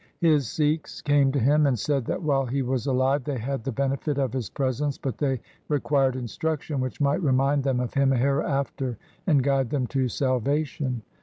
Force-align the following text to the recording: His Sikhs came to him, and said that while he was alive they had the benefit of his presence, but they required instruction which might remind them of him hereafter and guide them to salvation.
His 0.19 0.49
Sikhs 0.49 0.99
came 0.99 1.31
to 1.31 1.37
him, 1.37 1.67
and 1.67 1.77
said 1.77 2.05
that 2.05 2.23
while 2.23 2.47
he 2.47 2.63
was 2.63 2.87
alive 2.87 3.23
they 3.23 3.37
had 3.37 3.63
the 3.63 3.71
benefit 3.71 4.17
of 4.17 4.33
his 4.33 4.49
presence, 4.49 4.97
but 4.97 5.19
they 5.19 5.39
required 5.67 6.15
instruction 6.15 6.79
which 6.79 6.99
might 6.99 7.21
remind 7.21 7.63
them 7.63 7.79
of 7.79 7.93
him 7.93 8.09
hereafter 8.09 8.97
and 9.27 9.43
guide 9.43 9.69
them 9.69 9.85
to 9.93 10.07
salvation. 10.07 11.03